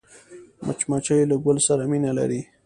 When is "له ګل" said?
1.29-1.57